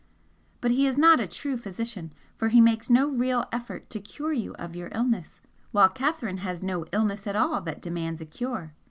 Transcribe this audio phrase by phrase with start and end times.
[0.61, 4.33] But he is not a true physician, for he makes no real effort to cure
[4.33, 8.73] you of your illness, while Catherine has no illness at all that demands a cure.